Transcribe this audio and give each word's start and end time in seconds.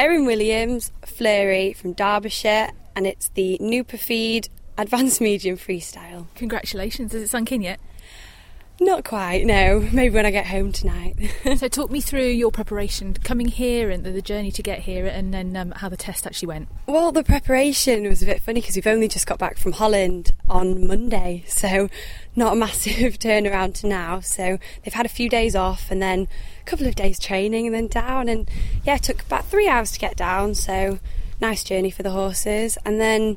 Erin 0.00 0.24
Williams, 0.24 0.92
Fleury 1.04 1.74
from 1.74 1.92
Derbyshire, 1.92 2.70
and 2.96 3.06
it's 3.06 3.28
the 3.28 3.58
Nupafeed 3.60 4.48
Advanced 4.78 5.20
Medium 5.20 5.58
Freestyle. 5.58 6.24
Congratulations. 6.36 7.12
Has 7.12 7.20
it 7.20 7.28
sunk 7.28 7.52
in 7.52 7.60
yet? 7.60 7.78
Not 8.82 9.04
quite, 9.04 9.44
no. 9.44 9.86
Maybe 9.92 10.14
when 10.14 10.24
I 10.24 10.30
get 10.30 10.46
home 10.46 10.72
tonight. 10.72 11.14
so, 11.58 11.68
talk 11.68 11.90
me 11.90 12.00
through 12.00 12.28
your 12.28 12.50
preparation 12.50 13.12
coming 13.12 13.48
here 13.48 13.90
and 13.90 14.04
the 14.04 14.22
journey 14.22 14.50
to 14.52 14.62
get 14.62 14.78
here, 14.78 15.04
and 15.04 15.34
then 15.34 15.54
um, 15.54 15.72
how 15.72 15.90
the 15.90 15.98
test 15.98 16.26
actually 16.26 16.48
went. 16.48 16.68
Well, 16.86 17.12
the 17.12 17.22
preparation 17.22 18.08
was 18.08 18.22
a 18.22 18.26
bit 18.26 18.40
funny 18.40 18.62
because 18.62 18.76
we've 18.76 18.86
only 18.86 19.06
just 19.06 19.26
got 19.26 19.38
back 19.38 19.58
from 19.58 19.72
Holland 19.72 20.32
on 20.48 20.86
Monday, 20.86 21.44
so 21.46 21.90
not 22.34 22.54
a 22.54 22.56
massive 22.56 23.18
turnaround 23.18 23.74
to 23.80 23.86
now. 23.86 24.20
So, 24.20 24.58
they've 24.82 24.94
had 24.94 25.04
a 25.04 25.10
few 25.10 25.28
days 25.28 25.54
off 25.54 25.90
and 25.90 26.00
then 26.00 26.26
a 26.62 26.64
couple 26.64 26.86
of 26.86 26.94
days 26.94 27.18
training 27.18 27.66
and 27.66 27.74
then 27.74 27.86
down. 27.86 28.30
And 28.30 28.48
yeah, 28.82 28.94
it 28.94 29.02
took 29.02 29.20
about 29.20 29.44
three 29.44 29.68
hours 29.68 29.92
to 29.92 29.98
get 29.98 30.16
down, 30.16 30.54
so 30.54 31.00
nice 31.38 31.62
journey 31.62 31.90
for 31.90 32.02
the 32.02 32.12
horses. 32.12 32.78
And 32.86 32.98
then, 32.98 33.36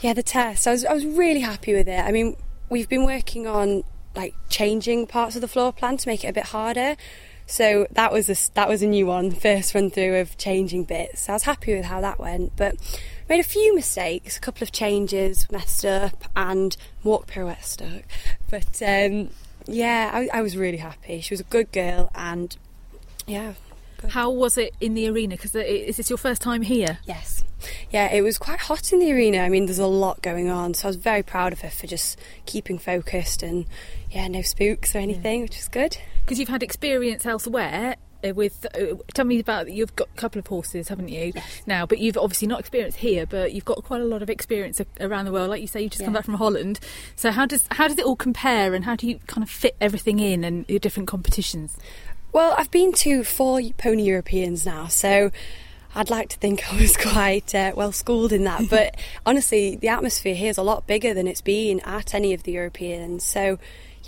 yeah, 0.00 0.14
the 0.14 0.22
test, 0.22 0.66
I 0.66 0.70
was, 0.70 0.86
I 0.86 0.94
was 0.94 1.04
really 1.04 1.40
happy 1.40 1.74
with 1.74 1.86
it. 1.86 2.00
I 2.00 2.12
mean, 2.12 2.34
we've 2.70 2.88
been 2.88 3.04
working 3.04 3.46
on 3.46 3.84
like 4.20 4.34
changing 4.48 5.06
parts 5.06 5.34
of 5.34 5.40
the 5.40 5.48
floor 5.48 5.72
plan 5.72 5.96
to 5.96 6.08
make 6.08 6.24
it 6.24 6.28
a 6.28 6.32
bit 6.32 6.46
harder. 6.46 6.96
So 7.46 7.86
that 7.92 8.12
was 8.12 8.28
a 8.30 8.52
that 8.54 8.68
was 8.68 8.82
a 8.82 8.86
new 8.86 9.06
one, 9.06 9.30
first 9.32 9.74
run 9.74 9.90
through 9.90 10.16
of 10.20 10.36
changing 10.38 10.84
bits. 10.84 11.22
So 11.22 11.32
I 11.32 11.36
was 11.36 11.42
happy 11.44 11.74
with 11.74 11.86
how 11.86 12.00
that 12.00 12.20
went, 12.20 12.54
but 12.56 12.76
made 13.28 13.40
a 13.40 13.48
few 13.58 13.74
mistakes, 13.74 14.36
a 14.36 14.40
couple 14.40 14.62
of 14.62 14.70
changes 14.70 15.50
messed 15.50 15.84
up, 15.84 16.24
and 16.36 16.76
walk 17.02 17.26
pirouette 17.26 17.64
stuck. 17.64 18.04
But 18.48 18.80
um, 18.86 19.30
yeah, 19.66 20.10
I, 20.12 20.28
I 20.38 20.42
was 20.42 20.56
really 20.56 20.78
happy. 20.78 21.20
She 21.20 21.32
was 21.32 21.40
a 21.40 21.44
good 21.44 21.72
girl, 21.72 22.10
and 22.14 22.56
yeah. 23.26 23.54
Good. 23.98 24.10
How 24.10 24.30
was 24.30 24.56
it 24.56 24.74
in 24.80 24.94
the 24.94 25.08
arena? 25.08 25.36
Because 25.36 25.54
is 25.54 25.96
this 25.96 26.08
your 26.08 26.18
first 26.18 26.40
time 26.40 26.62
here? 26.62 26.98
Yes 27.04 27.44
yeah, 27.90 28.12
it 28.12 28.22
was 28.22 28.38
quite 28.38 28.60
hot 28.60 28.92
in 28.92 29.00
the 29.00 29.12
arena. 29.12 29.38
I 29.38 29.48
mean, 29.48 29.66
there's 29.66 29.78
a 29.78 29.86
lot 29.86 30.22
going 30.22 30.48
on, 30.48 30.74
so 30.74 30.86
I 30.86 30.90
was 30.90 30.96
very 30.96 31.22
proud 31.22 31.52
of 31.52 31.60
her 31.62 31.70
for 31.70 31.86
just 31.86 32.18
keeping 32.46 32.78
focused 32.78 33.42
and 33.42 33.66
yeah, 34.10 34.28
no 34.28 34.42
spooks 34.42 34.94
or 34.94 34.98
anything, 34.98 35.40
yeah. 35.40 35.44
which 35.44 35.56
was 35.56 35.68
good. 35.68 35.96
Because 36.22 36.38
you've 36.38 36.48
had 36.48 36.62
experience 36.62 37.26
elsewhere 37.26 37.96
uh, 38.24 38.34
with 38.34 38.66
uh, 38.74 38.96
tell 39.14 39.24
me 39.24 39.40
about 39.40 39.70
you've 39.70 39.94
got 39.96 40.08
a 40.14 40.16
couple 40.16 40.38
of 40.38 40.46
horses 40.46 40.88
haven't 40.88 41.08
you 41.08 41.32
yes. 41.34 41.62
now 41.66 41.86
but 41.86 41.98
you've 41.98 42.18
obviously 42.18 42.46
not 42.46 42.60
experienced 42.60 42.98
here 42.98 43.24
but 43.24 43.52
you've 43.52 43.64
got 43.64 43.82
quite 43.82 44.00
a 44.00 44.04
lot 44.04 44.22
of 44.22 44.28
experience 44.28 44.80
around 45.00 45.24
the 45.24 45.32
world 45.32 45.48
like 45.48 45.60
you 45.60 45.66
say 45.66 45.80
you 45.80 45.88
just 45.88 46.00
yeah. 46.00 46.06
come 46.06 46.14
back 46.14 46.24
from 46.24 46.34
Holland 46.34 46.80
so 47.16 47.30
how 47.30 47.46
does 47.46 47.64
how 47.70 47.88
does 47.88 47.98
it 47.98 48.04
all 48.04 48.16
compare 48.16 48.74
and 48.74 48.84
how 48.84 48.94
do 48.94 49.08
you 49.08 49.18
kind 49.26 49.42
of 49.42 49.50
fit 49.50 49.76
everything 49.80 50.18
in 50.18 50.44
and 50.44 50.66
your 50.68 50.78
different 50.78 51.08
competitions 51.08 51.78
well 52.32 52.54
I've 52.58 52.70
been 52.70 52.92
to 52.94 53.24
four 53.24 53.60
pony 53.78 54.02
Europeans 54.02 54.66
now 54.66 54.86
so 54.86 55.30
I'd 55.94 56.10
like 56.10 56.28
to 56.30 56.38
think 56.38 56.72
I 56.72 56.80
was 56.80 56.96
quite 56.96 57.54
uh, 57.54 57.72
well 57.74 57.92
schooled 57.92 58.32
in 58.32 58.44
that, 58.44 58.68
but 58.68 58.96
honestly, 59.26 59.76
the 59.76 59.88
atmosphere 59.88 60.34
here 60.34 60.50
is 60.50 60.58
a 60.58 60.62
lot 60.62 60.86
bigger 60.86 61.14
than 61.14 61.26
it's 61.26 61.40
been 61.40 61.80
at 61.80 62.14
any 62.14 62.32
of 62.32 62.42
the 62.44 62.52
Europeans. 62.52 63.24
So, 63.24 63.58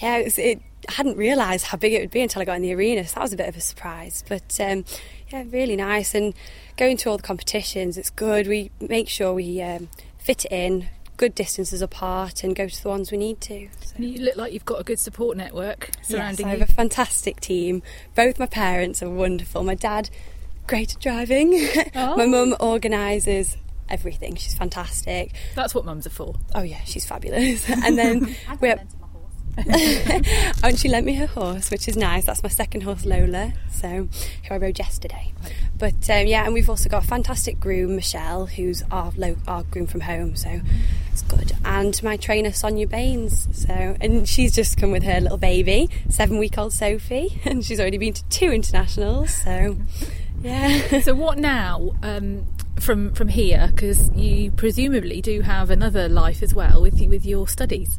yeah, 0.01 0.19
it, 0.19 0.25
was, 0.25 0.39
it 0.39 0.63
I 0.89 0.93
hadn't 0.93 1.17
realised 1.17 1.67
how 1.67 1.79
big 1.79 1.93
it 1.93 2.01
would 2.01 2.11
be 2.11 2.21
until 2.21 2.43
I 2.43 2.45
got 2.45 2.57
in 2.57 2.63
the 2.63 2.75
arena, 2.75 3.07
so 3.07 3.15
that 3.15 3.23
was 3.23 3.33
a 3.33 3.37
bit 3.37 3.49
of 3.49 3.57
a 3.57 3.61
surprise. 3.61 4.25
But 4.29 4.59
um, 4.61 4.85
yeah, 5.31 5.45
really 5.49 5.77
nice. 5.77 6.15
And 6.15 6.35
going 6.77 6.97
to 6.99 7.11
all 7.11 7.17
the 7.17 7.23
competitions, 7.23 7.97
it's 7.97 8.11
good. 8.11 8.47
We 8.47 8.71
make 8.81 9.09
sure 9.09 9.35
we 9.35 9.63
um, 9.63 9.89
fit 10.19 10.45
it 10.45 10.53
in, 10.53 10.89
good 11.17 11.35
distances 11.35 11.83
apart, 11.83 12.43
and 12.43 12.57
go 12.57 12.69
to 12.69 12.83
the 12.83 12.89
ones 12.89 13.13
we 13.13 13.19
need 13.19 13.41
to. 13.43 13.69
So. 13.81 13.95
You 13.99 14.25
look 14.25 14.37
like 14.37 14.53
you've 14.53 14.65
got 14.65 14.81
a 14.81 14.85
good 14.85 14.99
support 14.99 15.37
network 15.37 15.91
surrounding 16.03 16.47
you. 16.47 16.53
yes, 16.53 16.57
I 16.57 16.61
have 16.61 16.71
a 16.71 16.73
fantastic 16.73 17.41
team. 17.41 17.83
Both 18.17 18.39
my 18.39 18.47
parents 18.47 19.03
are 19.03 19.11
wonderful. 19.11 19.63
My 19.63 19.75
dad 19.77 20.11
great 20.67 20.95
at 20.95 21.01
driving. 21.01 21.69
Oh. 21.95 22.17
My 22.17 22.27
mum 22.27 22.57
organises 22.61 23.57
everything. 23.89 24.35
She's 24.37 24.55
fantastic. 24.55 25.33
That's 25.55 25.75
what 25.75 25.85
mums 25.85 26.07
are 26.07 26.11
for. 26.11 26.35
Oh 26.55 26.63
yeah, 26.63 26.83
she's 26.85 27.05
fabulous. 27.05 27.69
and 27.85 27.99
then 27.99 28.21
we 28.61 28.69
have. 28.69 28.79
Got 28.79 29.01
my 29.01 29.07
horse. 29.09 29.33
Oh, 29.59 30.53
and 30.69 30.79
she 30.79 30.89
lent 30.89 31.05
me 31.05 31.15
her 31.15 31.27
horse, 31.27 31.71
which 31.71 31.87
is 31.89 31.97
nice. 31.97 32.25
That's 32.25 32.43
my 32.43 32.49
second 32.49 32.83
horse, 32.83 33.05
Lola, 33.05 33.53
so 33.71 34.09
who 34.49 34.55
I 34.55 34.57
rode 34.57 34.79
yesterday. 34.79 35.33
But 35.79 36.09
um, 36.09 36.27
yeah, 36.27 36.45
and 36.45 36.55
we've 36.55 36.71
also 36.71 36.89
got 36.89 37.05
a 37.05 37.07
fantastic 37.07 37.61
groom, 37.61 37.95
Michelle, 37.97 38.47
who's 38.47 38.83
our 38.91 39.13
lo- 39.17 39.37
our 39.47 39.65
groom 39.65 39.87
from 39.87 40.01
home, 40.01 40.37
so 40.37 40.61
it's 41.13 41.23
good. 41.23 41.53
And 41.65 42.01
my 42.03 42.17
trainer, 42.17 42.53
Sonia 42.53 42.87
Baines. 42.87 43.49
So, 43.53 43.97
and 44.01 44.27
she's 44.27 44.55
just 44.55 44.79
come 44.79 44.91
with 44.93 45.03
her 45.03 45.21
little 45.21 45.39
baby, 45.39 45.91
seven 46.09 46.39
week 46.39 46.57
old 46.57 46.73
Sophie, 46.73 47.41
and 47.45 47.63
she's 47.65 47.79
already 47.81 47.99
been 47.99 48.15
to 48.15 48.25
two 48.31 48.51
internationals. 48.51 49.35
So 49.35 49.77
yeah. 50.43 51.01
so 51.01 51.15
what 51.15 51.39
now? 51.39 51.93
Um, 52.03 52.47
from 52.83 53.13
from 53.15 53.29
here 53.29 53.71
because 53.73 54.11
you 54.17 54.51
presumably 54.51 55.21
do 55.21 55.41
have 55.43 55.71
another 55.71 56.09
life 56.09 56.43
as 56.43 56.55
well 56.55 56.83
with 56.83 57.01
with 57.09 57.25
your 57.25 57.47
studies. 57.49 57.99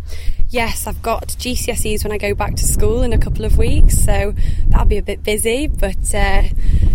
Yes, 0.49 0.85
I've 0.85 1.01
got 1.01 1.29
GCSEs 1.29 2.03
when 2.03 2.11
I 2.11 2.17
go 2.17 2.35
back 2.35 2.55
to 2.55 2.65
school 2.65 3.01
in 3.01 3.13
a 3.13 3.17
couple 3.17 3.45
of 3.45 3.57
weeks, 3.57 3.97
so 3.97 4.35
that'll 4.67 4.85
be 4.85 4.97
a 4.97 5.03
bit 5.03 5.23
busy. 5.23 5.67
But 5.67 6.13
uh, 6.13 6.43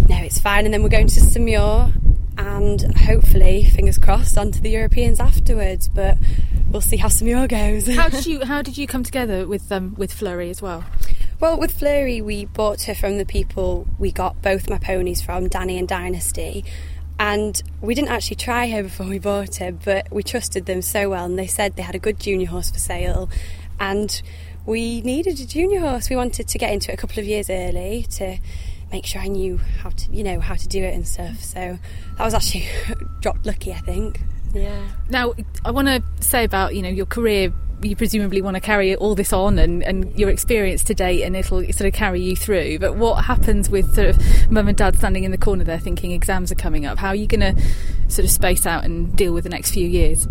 no, 0.09 0.17
it's 0.19 0.39
fine. 0.39 0.65
And 0.65 0.75
then 0.75 0.83
we're 0.83 0.91
going 0.91 1.09
to 1.09 1.21
Saumur, 1.21 1.93
and 2.37 2.97
hopefully, 2.97 3.65
fingers 3.65 3.99
crossed, 3.99 4.39
onto 4.39 4.61
the 4.61 4.71
Europeans 4.71 5.19
afterwards. 5.19 5.89
But 5.89 6.19
we'll 6.71 6.83
see 6.83 6.99
how 6.99 7.09
Saumur 7.09 7.49
goes. 7.49 7.93
how 7.97 8.09
did 8.09 8.27
you 8.27 8.45
How 8.45 8.63
did 8.63 8.77
you 8.79 8.87
come 8.87 9.03
together 9.03 9.47
with 9.47 9.73
um, 9.73 9.95
with 9.97 10.13
Fleury 10.13 10.51
as 10.51 10.61
well? 10.63 10.85
Well, 11.41 11.57
with 11.57 11.79
Fleury, 11.79 12.21
we 12.21 12.47
bought 12.47 12.83
her 12.83 12.97
from 12.97 13.17
the 13.17 13.25
people 13.25 13.87
we 13.97 14.11
got 14.11 14.43
both 14.43 14.69
my 14.69 14.79
ponies 14.79 15.23
from, 15.23 15.47
Danny 15.47 15.79
and 15.79 15.87
Dynasty. 15.87 16.65
And 17.21 17.63
we 17.81 17.95
didn't 17.95 18.11
actually 18.11 18.37
try 18.37 18.69
her 18.71 18.83
before 18.83 19.07
we 19.07 19.21
bought 19.21 19.57
her, 19.57 19.71
but 19.71 20.11
we 20.11 20.25
trusted 20.25 20.67
them 20.67 20.83
so 20.83 21.11
well. 21.11 21.25
And 21.25 21.39
they 21.39 21.47
said 21.47 21.77
they 21.77 21.83
had 21.83 21.95
a 21.95 22.01
good 22.01 22.19
junior 22.19 22.49
horse 22.49 22.73
for 22.73 22.81
sale. 22.81 23.31
And 23.79 24.21
we 24.67 25.01
needed 25.03 25.39
a 25.39 25.47
junior 25.47 25.79
horse. 25.79 26.11
We 26.11 26.17
wanted 26.17 26.49
to 26.49 26.59
get 26.59 26.73
into 26.73 26.91
it 26.91 26.95
a 26.95 26.97
couple 26.97 27.21
of 27.21 27.25
years 27.25 27.49
early 27.49 28.07
to 28.15 28.39
make 28.91 29.07
sure 29.07 29.21
I 29.21 29.29
knew 29.29 29.59
how 29.59 29.91
to, 29.91 30.13
you 30.13 30.25
know, 30.25 30.41
how 30.41 30.55
to 30.55 30.67
do 30.67 30.83
it 30.83 30.93
and 30.93 31.07
stuff. 31.07 31.41
So 31.41 31.79
that 32.17 32.25
was 32.25 32.35
actually 32.35 32.67
dropped 33.21 33.47
lucky, 33.47 33.73
I 33.73 33.79
think. 33.79 34.21
Yeah. 34.53 34.89
Now, 35.09 35.35
I 35.65 35.71
want 35.71 35.87
to 35.87 36.03
say 36.21 36.43
about, 36.43 36.75
you 36.75 36.83
know, 36.83 36.89
your 36.89 37.07
career 37.07 37.53
you 37.83 37.95
presumably 37.97 38.43
want 38.43 38.57
to 38.57 38.61
carry 38.61 38.95
all 38.97 39.15
this 39.15 39.33
on 39.33 39.59
and, 39.59 39.83
and 39.83 40.19
your 40.19 40.31
experience 40.31 40.83
to 40.85 40.95
date 40.95 41.23
and 41.23 41.37
it'll 41.37 41.63
sort 41.73 41.83
of 41.83 41.93
carry 41.93 42.21
you 42.21 42.35
through. 42.35 42.79
But 42.79 42.97
what 42.97 43.25
happens 43.25 43.71
with 43.71 43.95
sort 43.95 44.09
of 44.09 44.51
mum 44.51 44.69
and 44.69 44.77
dad 44.77 44.97
standing 44.97 45.25
in 45.25 45.31
the 45.31 45.39
corner 45.39 45.65
there 45.65 45.79
thinking 45.79 46.13
exams 46.13 46.51
are 46.51 46.57
coming 46.57 46.87
up? 46.87 46.99
How 46.99 47.09
are 47.09 47.15
you 47.15 47.27
going 47.27 47.55
to 47.55 47.63
sort 48.09 48.25
of 48.25 48.31
space 48.31 48.67
out 48.67 48.85
and 48.85 49.15
deal 49.17 49.33
with 49.33 49.45
the 49.45 49.51
next 49.51 49.73
few 49.73 49.87
years? 49.87 50.27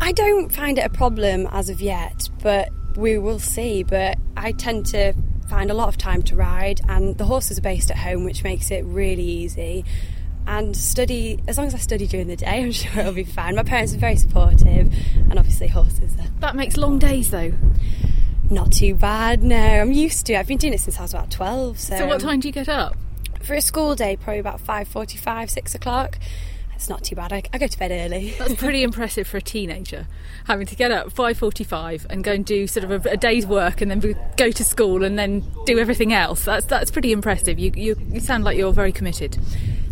I 0.00 0.12
don't 0.12 0.52
find 0.52 0.78
it 0.78 0.84
a 0.84 0.90
problem 0.90 1.46
as 1.52 1.68
of 1.68 1.80
yet, 1.80 2.28
but 2.42 2.70
we 2.96 3.18
will 3.18 3.38
see. 3.38 3.82
But 3.82 4.18
I 4.36 4.52
tend 4.52 4.86
to 4.86 5.14
find 5.48 5.70
a 5.70 5.74
lot 5.74 5.88
of 5.88 5.96
time 5.96 6.22
to 6.24 6.36
ride, 6.36 6.80
and 6.88 7.16
the 7.18 7.24
horses 7.24 7.58
are 7.58 7.62
based 7.62 7.90
at 7.90 7.98
home, 7.98 8.24
which 8.24 8.42
makes 8.42 8.70
it 8.70 8.84
really 8.84 9.22
easy 9.22 9.84
and 10.46 10.76
study 10.76 11.40
as 11.48 11.58
long 11.58 11.66
as 11.66 11.74
I 11.74 11.78
study 11.78 12.06
during 12.06 12.28
the 12.28 12.36
day 12.36 12.46
I'm 12.62 12.72
sure 12.72 13.00
it'll 13.00 13.12
be 13.12 13.24
fine. 13.24 13.54
My 13.54 13.62
parents 13.62 13.94
are 13.94 13.98
very 13.98 14.16
supportive 14.16 14.92
and 15.14 15.38
obviously 15.38 15.68
horses 15.68 16.14
are. 16.18 16.28
That 16.40 16.56
makes 16.56 16.76
long 16.76 16.98
days 16.98 17.30
though. 17.30 17.52
Not 18.50 18.72
too 18.72 18.94
bad 18.94 19.42
no. 19.42 19.56
I'm 19.56 19.92
used 19.92 20.26
to 20.26 20.34
it. 20.34 20.38
I've 20.38 20.46
been 20.46 20.58
doing 20.58 20.74
it 20.74 20.80
since 20.80 20.98
I 20.98 21.02
was 21.02 21.14
about 21.14 21.30
12 21.30 21.78
so, 21.78 21.96
so 21.96 22.06
what 22.06 22.20
time 22.20 22.40
do 22.40 22.48
you 22.48 22.52
get 22.52 22.68
up? 22.68 22.96
For 23.42 23.54
a 23.54 23.60
school 23.60 23.94
day 23.94 24.16
probably 24.16 24.40
about 24.40 24.60
5.45 24.60 25.50
6 25.50 25.74
o'clock. 25.74 26.18
It's 26.74 26.88
not 26.88 27.04
too 27.04 27.14
bad. 27.14 27.32
I, 27.32 27.44
I 27.52 27.58
go 27.58 27.68
to 27.68 27.78
bed 27.78 27.92
early. 27.92 28.34
That's 28.40 28.54
pretty 28.56 28.82
impressive 28.82 29.28
for 29.28 29.36
a 29.36 29.42
teenager 29.42 30.08
having 30.46 30.66
to 30.66 30.74
get 30.74 30.90
up 30.90 31.12
5.45 31.12 32.06
and 32.10 32.24
go 32.24 32.32
and 32.32 32.44
do 32.44 32.66
sort 32.66 32.82
of 32.82 33.06
a, 33.06 33.10
a, 33.10 33.16
day's 33.16 33.46
work 33.46 33.80
and 33.80 33.88
then 33.88 34.16
go 34.36 34.50
to 34.50 34.64
school 34.64 35.04
and 35.04 35.16
then 35.16 35.44
do 35.64 35.78
everything 35.78 36.12
else. 36.12 36.44
That's 36.44 36.66
that's 36.66 36.90
pretty 36.90 37.12
impressive. 37.12 37.60
You, 37.60 37.70
you, 37.76 37.96
you 38.10 38.18
sound 38.18 38.42
like 38.42 38.58
you're 38.58 38.72
very 38.72 38.90
committed 38.90 39.38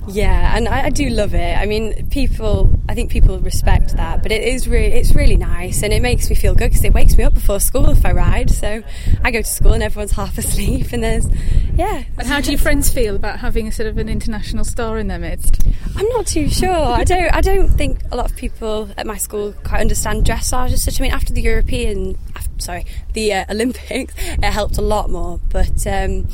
yeah, 0.09 0.56
and 0.56 0.66
I, 0.69 0.87
I, 0.87 0.91
do 0.91 1.09
love 1.10 1.34
it. 1.34 1.57
I 1.57 1.66
mean, 1.66 2.09
people, 2.09 2.71
I 2.89 2.95
think 2.95 3.10
people 3.10 3.39
respect 3.39 3.97
that, 3.97 4.22
but 4.22 4.33
it 4.33 4.42
is 4.42 4.66
really, 4.66 4.95
it's 4.95 5.15
really 5.15 5.36
nice, 5.36 5.83
and 5.83 5.92
it 5.92 6.03
makes 6.03 6.30
me 6.30 6.36
feel 6.36 6.54
good 6.54 6.71
because 6.71 6.84
it 6.84 6.95
wakes 6.95 7.16
me 7.16 7.24
up 7.24 7.34
before 7.34 7.60
school 7.60 7.91
if 7.91 8.04
I 8.04 8.13
ride. 8.13 8.51
So 8.51 8.83
I 9.22 9.30
go 9.30 9.42
to 9.42 9.48
school 9.48 9.72
and 9.72 9.83
everyone's 9.83 10.13
half 10.21 10.39
asleep, 10.39 10.92
and 10.92 11.04
there's, 11.04 11.27
yeah. 11.74 12.04
And 12.19 12.27
how 12.27 12.41
do 12.41 12.51
your 12.51 12.59
friends 12.59 12.91
feel 12.91 13.15
about 13.15 13.41
having 13.41 13.69
a 13.69 13.72
sort 13.72 13.89
of 13.89 13.98
an 13.98 14.09
international 14.09 14.65
star 14.65 14.98
in 14.98 15.09
their 15.09 15.19
midst? 15.19 15.66
I'm 15.97 16.09
not 16.09 16.27
too 16.27 16.48
sure. 16.48 16.71
I 16.71 17.04
don't, 17.04 17.34
I 17.34 17.41
don't 17.41 17.69
think 17.69 18.01
a 18.10 18.16
lot 18.16 18.30
of 18.30 18.36
people 18.36 18.89
at 18.97 19.07
my 19.07 19.16
school 19.16 19.53
quite 19.65 19.80
understand 19.80 20.24
dressage 20.24 20.72
as 20.72 20.83
such. 20.83 21.01
I 21.01 21.03
mean, 21.03 21.13
after 21.13 21.33
the 21.33 21.42
European, 21.42 22.19
after, 22.34 22.51
sorry, 22.59 22.86
the 23.13 23.34
uh, 23.34 23.45
Olympics, 23.51 24.15
it 24.19 24.45
helped 24.45 24.78
a 24.78 24.83
lot 24.83 25.10
more, 25.10 25.41
but. 25.51 25.86
Um, 25.86 26.28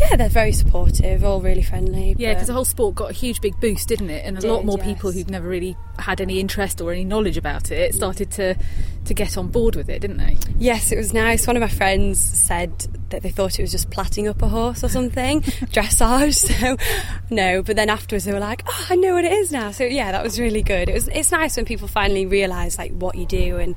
Yeah, 0.00 0.16
they're 0.16 0.28
very 0.28 0.52
supportive, 0.52 1.24
all 1.24 1.40
really 1.40 1.62
friendly. 1.62 2.14
Yeah, 2.18 2.32
because 2.32 2.48
the 2.48 2.54
whole 2.54 2.64
sport 2.64 2.94
got 2.94 3.10
a 3.10 3.14
huge 3.14 3.40
big 3.40 3.58
boost, 3.60 3.88
didn't 3.88 4.10
it? 4.10 4.24
And 4.24 4.38
a 4.38 4.40
Did, 4.40 4.50
lot 4.50 4.64
more 4.64 4.78
people 4.78 5.12
who'd 5.12 5.30
never 5.30 5.46
really 5.46 5.76
had 5.98 6.20
any 6.20 6.40
interest 6.40 6.80
or 6.80 6.92
any 6.92 7.04
knowledge 7.04 7.36
about 7.36 7.70
it 7.70 7.92
mm. 7.92 7.94
started 7.94 8.30
to 8.32 8.56
to 9.04 9.14
get 9.14 9.36
on 9.36 9.48
board 9.48 9.76
with 9.76 9.88
it, 9.88 10.00
didn't 10.00 10.18
they? 10.18 10.36
Yes, 10.58 10.92
it 10.92 10.96
was 10.96 11.12
nice. 11.12 11.46
One 11.46 11.56
of 11.56 11.60
my 11.60 11.68
friends 11.68 12.20
said 12.20 12.86
that 13.10 13.22
they 13.22 13.30
thought 13.30 13.58
it 13.58 13.62
was 13.62 13.72
just 13.72 13.90
platting 13.90 14.28
up 14.28 14.42
a 14.42 14.48
horse 14.48 14.84
or 14.84 14.88
something, 14.88 15.40
dressage. 15.42 16.34
So 16.34 16.76
no, 17.30 17.62
but 17.62 17.76
then 17.76 17.90
afterwards 17.90 18.24
they 18.24 18.32
were 18.32 18.40
like, 18.40 18.62
"Oh, 18.66 18.86
I 18.90 18.96
know 18.96 19.14
what 19.14 19.24
it 19.24 19.32
is 19.32 19.52
now." 19.52 19.70
So 19.70 19.84
yeah, 19.84 20.12
that 20.12 20.22
was 20.22 20.38
really 20.40 20.62
good. 20.62 20.88
It 20.88 20.94
was. 20.94 21.08
It's 21.08 21.32
nice 21.32 21.56
when 21.56 21.66
people 21.66 21.88
finally 21.88 22.26
realise 22.26 22.78
like 22.78 22.92
what 22.92 23.16
you 23.16 23.26
do 23.26 23.58
and 23.58 23.74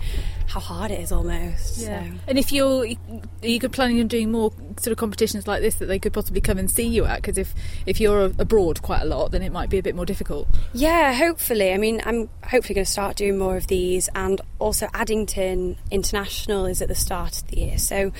how 0.54 0.60
hard 0.60 0.92
it 0.92 1.00
is 1.00 1.12
almost. 1.12 1.78
So. 1.78 2.04
And 2.28 2.38
if 2.38 2.52
you're, 2.52 2.86
are 2.86 3.48
you 3.48 3.60
planning 3.70 4.00
on 4.00 4.08
doing 4.08 4.32
more 4.32 4.52
sort 4.78 4.92
of 4.92 4.98
competitions 4.98 5.48
like 5.48 5.62
this 5.62 5.76
that 5.76 5.88
they 5.88 5.98
could 5.98 6.14
possibly 6.14 6.42
come 6.42 6.60
and 6.60 6.70
see 6.70 6.86
you 6.86 7.06
at? 7.06 7.24
Because 7.24 7.40
if 7.40 7.56
if 7.88 8.00
you're 8.00 8.26
abroad 8.26 8.84
quite 8.84 9.02
a 9.02 9.06
lot, 9.06 9.32
then 9.32 9.42
it 9.42 9.52
might 9.52 9.72
be 9.72 9.80
a 9.80 9.84
bit 9.84 9.96
more 9.96 10.06
difficult. 10.06 10.48
Yeah, 10.72 11.12
hopefully. 11.14 11.74
I 11.74 11.78
mean, 11.78 12.02
I'm 12.06 12.30
hopefully 12.44 12.76
going 12.76 12.86
to 12.86 12.92
start 12.92 13.16
doing 13.18 13.40
more 13.40 13.58
of 13.58 13.66
these, 13.66 14.10
and 14.14 14.40
also 14.60 14.88
Addington 14.94 15.78
International 15.90 16.68
is 16.68 16.84
at 16.84 16.88
the 16.88 16.96
start 16.96 17.42
of 17.42 17.48
the 17.48 17.58
year, 17.58 17.80
so 17.80 18.12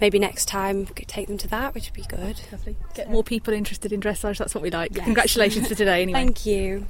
maybe 0.00 0.18
next 0.18 0.46
time 0.46 0.80
we 0.80 0.86
could 0.86 1.06
take 1.06 1.28
them 1.28 1.38
to 1.38 1.48
that, 1.48 1.72
which 1.72 1.84
would 1.86 1.94
be 1.94 2.16
good. 2.16 2.40
Lovely. 2.50 2.76
Get 2.94 3.10
more 3.10 3.22
people 3.22 3.54
interested 3.54 3.92
in 3.92 4.00
dressage. 4.00 4.38
That's 4.38 4.56
what 4.56 4.62
we 4.62 4.70
like. 4.70 4.96
Yes. 4.96 5.04
Congratulations 5.04 5.68
for 5.68 5.76
today, 5.76 6.02
anyway. 6.02 6.18
Thank 6.18 6.46
you. 6.46 6.86